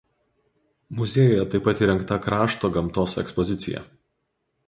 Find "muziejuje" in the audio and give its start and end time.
0.99-1.43